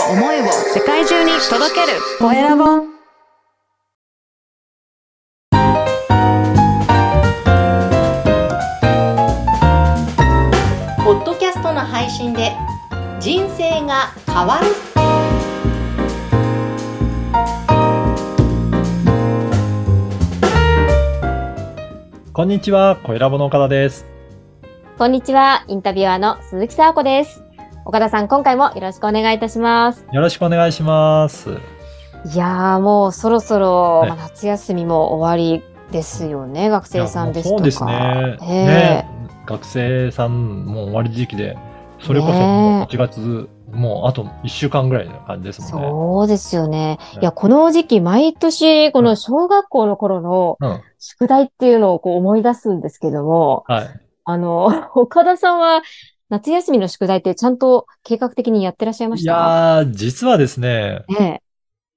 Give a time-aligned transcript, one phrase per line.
[0.00, 2.64] を思いを世界中に届けるコエラボ
[11.04, 12.52] ポッドキャストの配信で
[13.20, 14.66] 人生が変わる
[22.32, 24.06] こんにちは、コエラボの岡田です。
[24.98, 27.44] こんにちは、インタビュアーの鈴木沙子です。
[27.86, 30.06] 岡田さん、今回もよろしくお願いいたします。
[30.10, 31.50] よろしくお願いします。
[32.32, 35.62] いやー、もうそろそろ、はいまあ夏休みも終わり
[35.92, 37.58] ですよね、学生さんですとか。
[37.58, 38.38] そうですね。
[38.40, 39.08] ええね
[39.44, 41.58] 学生さんもう終わり時期で、
[42.00, 45.88] それこそもう8月、もうあと1週間ぐらいの感じですもんね。
[45.90, 46.96] そうですよね。
[46.96, 50.80] ねいや、この時期、毎年、この小学校の頃のうん。
[50.98, 53.88] 宿題っていうのをこう思い出すんですけども、はい。
[54.24, 55.82] あの、 岡田さんは
[56.30, 59.32] 夏休みの宿題ってちゃんと計画的にやってらっしゃいまいした？
[59.32, 61.40] やー、実はですね、ええ。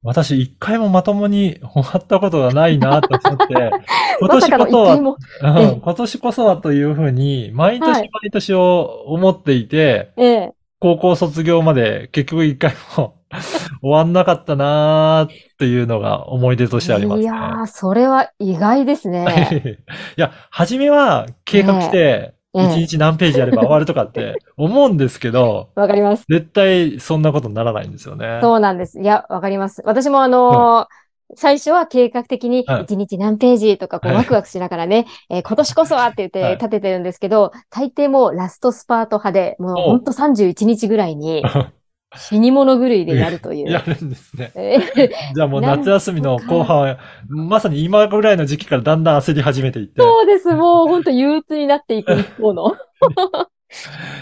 [0.04, 3.72] 私一回もまともに終わったことがないなと思って、
[4.20, 10.54] 今年こそは今年こそはというふうに、毎年はい毎年を思っていて、ええ。
[10.80, 13.16] 高校卒業まで結局一回も
[13.82, 17.24] 終わんなかったなーっていうのが思い出としてありますね。
[17.24, 19.82] いやー、それは意外ですね。
[20.18, 26.26] いや、初めは計画して、ええ一日何ページやれば終わるとかって 思うんですけど、わかります。
[26.30, 28.40] 絶対そんなことにならないんですよね。
[28.42, 29.00] そうなんです。
[29.00, 29.82] いや、わかります。
[29.86, 41.44] 私もあのー最初は計画的にはい1日何ページとかこうはいワクワクしながらね、えー今年こそはって言っはいて立ててるんですけど、大抵もうラストスパート派で、もうおほんと31日ぐらいに
[42.16, 43.70] 死に物狂いでやるという。
[43.72, 44.52] やるんですね。
[44.56, 50.02] えー じゃあもう夏休みの後半は、まさに今ぐらいの時期からだんだん焦り始めていって。
[50.02, 50.54] そうです。
[50.54, 52.76] もうほんと憂鬱になっていく一方の。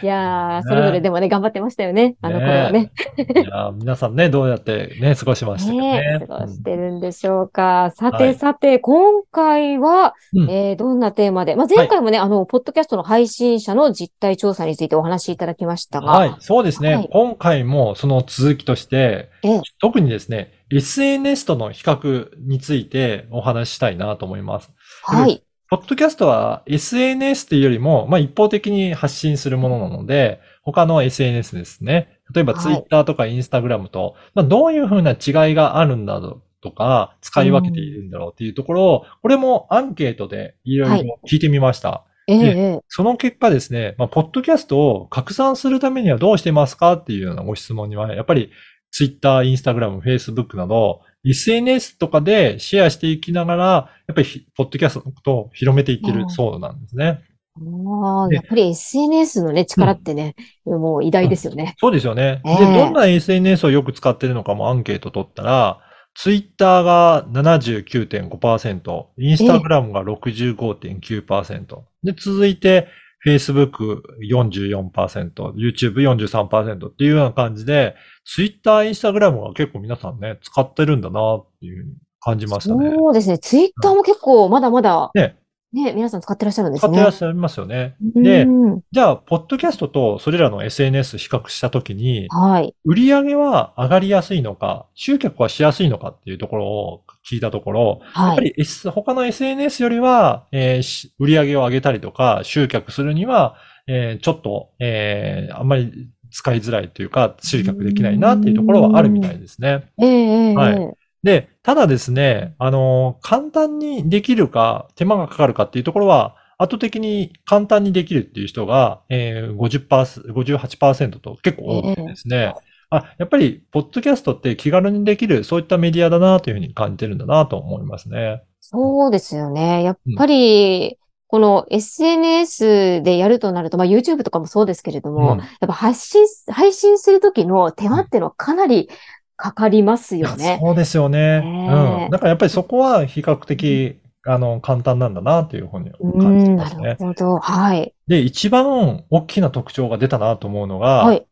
[0.01, 2.15] いやー、それぞれでもね、頑張ってましたよね。
[2.21, 2.91] あの頃はね。
[3.17, 6.25] いや皆さんね、どうやってね、過ごしましたかね。
[6.27, 7.91] 過ごしてるんでしょうか。
[7.95, 16.95] さはいてさて、今回は、うんえーどんなテーマで、まあ、前回もね、あの、ポッドキャストの配信者の実態調査についてお話しいただきましたが、はい、そうですね。
[16.95, 24.71] はい今回もその続きとして、ええ特にですね、SNS との比較についてお話ししたいなと思います。
[25.03, 25.43] はい。
[25.69, 32.19] ポッドキャストは SNS っていうよりも、まあ、一方的に発信するものなので、他の SNS ですね。
[32.33, 42.05] 例えばはい Twitter とか Instagram と、まあ、どういうふうな違いがあるんだろうとか、使い分けているんだろうっていうところを、これもアンケートでいろいろ聞いてみました。
[42.27, 48.51] ええでええその結果ですね、まあ、ポッドキャストを拡散するためにはどうしてますかっていうようなご質問には、やっぱり
[48.91, 57.21] Twitter、Instagram、Facebook など、SNS とかでシェアしていきながら、やっぱりひポッドキャストを広めていってるそうなんですね。
[57.57, 60.35] ああ、でやっぱり SNS のね、力ってね、
[60.65, 61.75] もう偉大ですよね。
[61.79, 62.41] そうですよね。
[62.45, 65.79] ええで、どんな SNS をよく使ってるのかもアンケート取ったら、
[66.15, 72.87] Twitter が79.5%、Instagram が65.9%、で、続いて
[73.25, 81.87] Facebook 44%、YouTube 43%っていうような感じで、Twitter、Instagram が結構皆さんね、使ってるんだなっていう
[82.19, 82.91] 感じましたね。
[82.95, 83.39] そうですね。
[83.39, 85.37] ツイッターも結構まだまだ、ね、
[85.75, 86.89] ね、皆さん使ってらっしゃるんですね。
[86.89, 87.95] 使ってらっしゃいますよね。
[88.15, 92.75] でうんじゃあ、ポッドキャストとそれらの SNS 比較したときに、はい。
[92.85, 98.33] 売り上げは上がりやすいのか、集客はしやすいのかっていうところを聞いたところ、やはい。
[98.33, 103.55] っぱり、S、他の SNS よりは、えーし売り上げを上げたりとか、集客するには、
[103.87, 109.85] えーちょっと、えーあんまり使いづらいというか、集客できないなっていうところはあるみたいですね。
[110.01, 122.53] ええええはいええで、ただですね、あのー簡単にできるか、手間がかかるかっていうところは、後的に簡単にできるっていう人が、えー、50%、58%と結構多くてですね、
[122.91, 128.43] あ、やっぱり、ポッドキャストって気軽にできる、そういったメディアだなというふうに感じてるんだなと思いますね。
[128.59, 129.81] そうですよね。
[129.81, 138.89] やっぱり、この SNS でやるとなると、まあ YouTube とかもそうですけれども、うんやっぱ発信、配信するときの手間っていうのはかなり
[139.37, 140.59] かかりますよね。
[140.61, 141.41] そうですよね。
[141.43, 142.09] うん。
[142.09, 145.91] だからやっぱりそこは比較的、あの、簡単なんだなというふうに
[146.21, 146.83] 感じてますね。
[146.83, 147.37] るほど。
[147.37, 147.93] はい。
[148.07, 151.25] で、一番大きな特徴が出たなと思うのが、はい。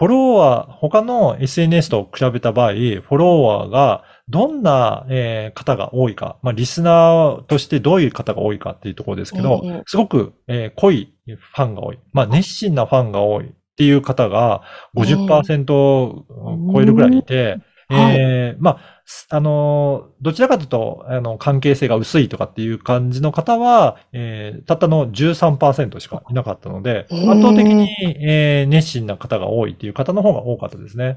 [0.00, 11.98] フォロワー、他の SNS と比べた場合、フォロワーがどんな、えー方が多いか、まあ、リスナーとしてどういう方が多いかっていうところですけど、ええすごく、えー濃いファンが多い。
[12.12, 14.62] まあ、熱心なファンが多いっていう方が
[14.92, 16.26] 50%を
[16.70, 17.56] 超えるぐらいいて、
[17.88, 27.88] はいえーまあ、すあのーどちらかというと、あの、関係性が薄いとかっていう感じの方は、えーたったの13%しかいなかったので、圧倒的に、
[28.22, 31.16] えー熱心な方が多いっていう方の方が多かったですね。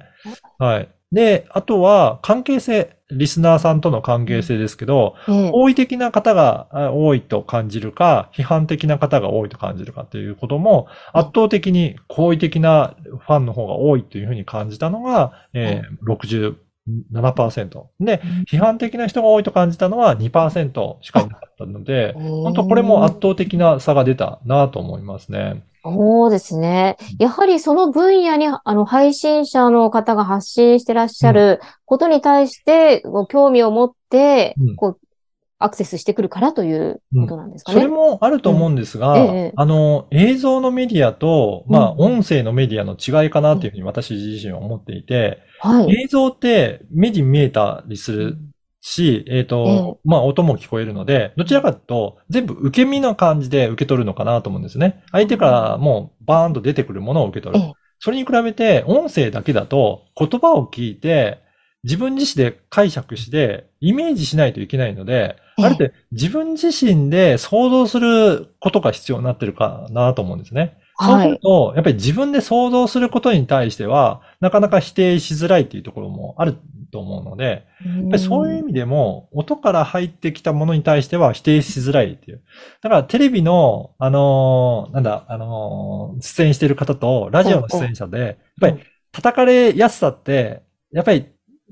[0.57, 0.89] はい。
[1.13, 5.51] で、あとは、関係性、リスナーさんとの関係性ですけど、ええ。
[5.51, 16.53] 好意的な方があ多いと感じるか、批判的な方が多いと感じるかっていうことも、圧倒的に好意的なファンの方が多いというふうに感じたのが、えー
[16.85, 17.83] 67%。
[17.99, 18.21] で、
[18.51, 25.63] 批判的な人が多いと感じたのは2%しかいなかったので、本当これも圧倒的な差が出たなと思いますね。
[25.83, 26.97] そうですね。
[27.19, 34.99] やはりその分野に、あの、配信者の方が発信してらっしゃることに対して、ご興味を持ってうん、こう、
[35.59, 37.91] アクセスしてくるからということなんですかそれね。
[37.91, 39.35] もあると思うんですが、うん。
[39.35, 42.15] ええあの、映像のメディアと、まあ、うん。
[42.17, 46.03] 音声のメディアの違いかなというふうに私自身は思っていて、はい。
[46.03, 48.37] 映像って目に見えたりする
[48.85, 55.03] し、えっ、と、まあ音も聞こえるので、どちらかというと全部受け身の感じで受け取るのかなと思うんですね。
[55.13, 57.73] 相手からもうバーンと出てくるものを受け取るええ。
[57.99, 61.39] それに比べて音声だけだと言葉を聞いて
[61.85, 70.77] 自分自身で解釈してイメージしないといけないので、ええある程度自分自身で想像することが必要になってるかなと思うんですね。
[70.99, 71.27] そうはい。
[71.27, 76.55] すると、やっぱり自分で想像することに対しては、なかなか否定しづらいっていうところもある
[76.93, 82.41] と思うので、やっぱりそういう意味でも、音から入ってきたものに対しては否定しづらいっていう。
[82.81, 88.79] だからテレビの、あのーなんだ、あのー出演してる方と、ラジオの出演者で、やっぱり
[89.11, 90.61] 叩かれやすさって、
[90.91, 91.25] やっぱり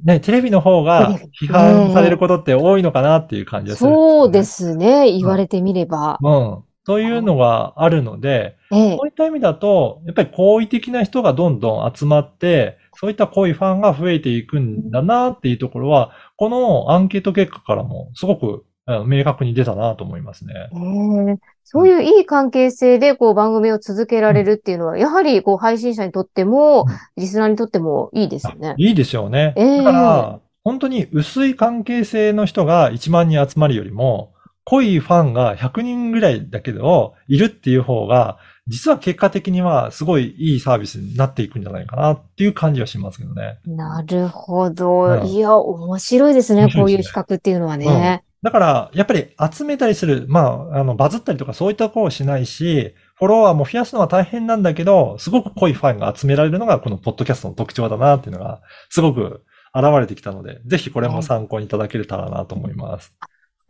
[0.03, 4.43] ね、テレビの方が批判されることって多いのかなっていう感じがする、そうで。
[4.43, 5.11] すね。
[5.11, 6.17] 言われてみれば。
[6.21, 6.63] うん。
[6.83, 20.53] というのがあるので、ええそういった意味だと、やっぱり好意的な人がどんどん集まって、そういった濃いファンが増えていくんだなっていうところは、このアンケート結果からもすごくうん明確に出たなと思いますね。
[20.71, 26.87] ええそういういい関係性で、こう、番組を続けられるっていうのは、やはり、こう、配信者にとってもうん、
[27.17, 28.75] リスナーにとってもいいですよね。
[28.77, 29.53] いいですよね。
[29.55, 34.33] ええだから、本当に薄い関係性の人が1万人集まるよりも、
[34.65, 38.37] 濃いファンが100人ぐらいだけど、いるっていう方が、
[38.67, 43.59] 実は結果的にはすごいいいサービスになっていくんじゃないかなっていう感じはしますけどね。
[43.65, 45.03] なるほど。
[45.03, 46.71] うんいや、面白いですね。
[46.71, 48.23] こういう比較っていうのはね。
[48.43, 59.43] だから、やっぱり集めたりする、まあ、あの、バズったりとかそういったことをしないし、フォロワーも増やすのは大変なんだけど、すごく濃いファンが集められるのがこのポッドキャストの特徴だなっていうのが、すごく
[59.75, 63.13] 現れてきたので、ぜひこれも参考にいただけたらなと思います。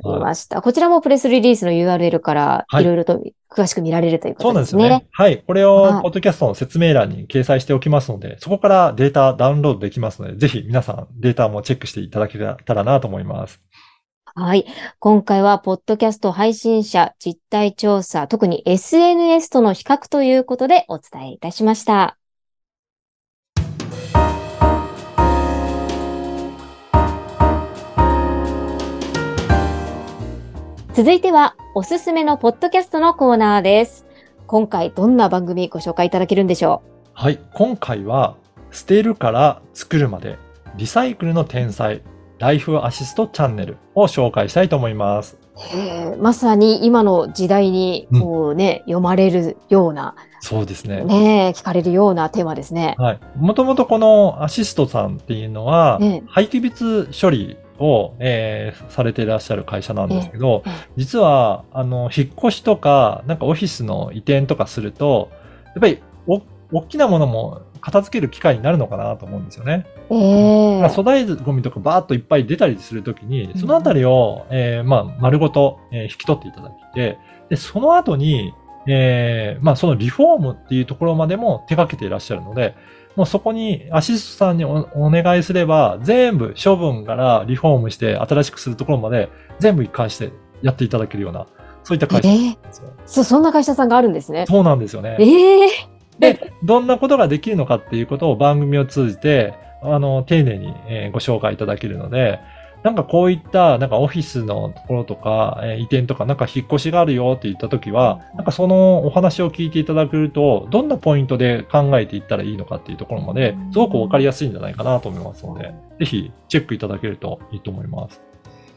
[0.04, 0.62] りました。
[0.62, 4.90] こちらもプレスリリースの URL から、はいいろいろと詳しく見られるというこそうなんでとですすね。
[4.90, 5.08] ね。
[5.12, 5.44] はい。
[5.46, 13.62] これを、はいポッドキャストの説明欄に掲載しておきますので、そこからデータダウンロードできますので、ぜひ皆さんデータもチェックしていただけたらなと思います。
[14.34, 14.66] はい。
[15.00, 22.21] 今回は、ポッドキャスト配信者実態調査、特に SNS との比較ということでお伝えいたしました。
[30.94, 34.06] 続いては、おすすめのポッドキャストのコーナーです。
[34.46, 36.84] 今回、どんな番組ご紹介いただけるんでしょ
[37.14, 37.40] はい。
[37.54, 38.36] 今回は、
[38.72, 40.38] 捨てるから作るまで、
[40.76, 42.02] リサイクルの天才、
[42.40, 45.38] ライフアシストチャンネルを紹介したいと思います。
[46.20, 51.06] まさに今の時代に、こうね、読まれるような、そうですね。
[51.06, 52.96] ねえ、聞かれるようなテーマですね。
[52.98, 53.20] はい。
[53.38, 65.30] もともとこのアシストさんっていうのは、ええ廃棄物処理を、えーされていらっしゃる会社なんですけど、ええ実は、あの、引っ越しとか、なんかオフィスの移転とかすると、
[65.68, 69.86] やっぱり、お、大きなものも片付ける機会になるのかなと思うんですよね。
[70.10, 70.80] ええ。
[70.82, 77.18] まあ粗大ゴミとかバーッといっぱい出たりするときに、そのあたりを、えーまあ、丸ごと、えー引き取っていただいて、
[77.50, 78.54] で、その後に、
[78.88, 82.76] えーまあ、そのリフォームっていうところまでも手掛けていらっしゃるので、
[83.16, 91.48] もうそこにアシストさんにおお願いすれば、全部処分からリフォームして新しくするところまで全部一貫してやっていただけるような、
[91.84, 92.94] そういった会社なんですよ。
[93.06, 94.46] そ、そんな会社さんがあるんですね。
[94.48, 95.18] そうなんですよね。
[95.20, 95.70] ええ
[96.20, 102.40] で、どんなことができるのかっていうことを番組を通じて、あの、丁寧に、えーご紹介いただけるので、
[102.84, 118.22] なんかこういった、なんかオフィスのところとか、えー移転とか、なんか引っ越しがあるよって言ったときは、なんかそのお話を聞いていただけると、どんなポイントで考えていったらいいのかっていうところまで、すごくわかりやすいんじゃないかなと思いますので、ぜひチェックいただけるといいと思います。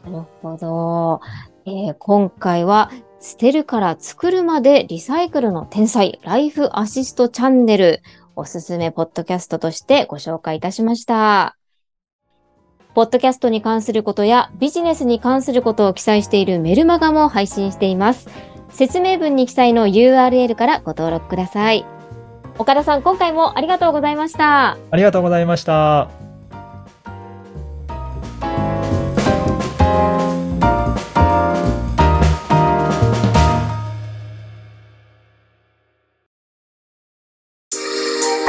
[0.03, 1.21] なるほど。
[1.65, 8.03] えー今回は、捨てるから作るまでリサイクルの天才、ライフアシストチャンネル、
[8.35, 11.57] おすすめポッドキャストとしてご紹介いたしました。
[12.95, 18.29] ポッドキャストに関することやビジネスに関することを記載しているメルマガも配信しています。
[18.69, 21.85] 説明文に記載の URL からご登録ください。
[22.57, 24.77] 岡田さん、今回もありがとうございました。
[24.91, 26.07] ありがとうございました。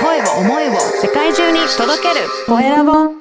[0.01, 0.73] 声を思いを
[1.03, 3.16] 世界中に届けるコエラボ